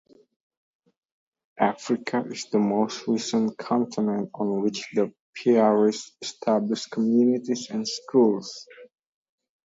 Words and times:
Africa 1.59 2.23
is 2.25 2.45
the 2.45 2.57
most 2.57 3.07
recent 3.07 3.55
continent 3.55 4.31
on 4.33 4.63
which 4.63 4.89
the 4.95 5.13
Piarists 5.37 6.13
established 6.23 6.89
communities 6.89 7.69
and 7.69 7.87
schools. 7.87 8.65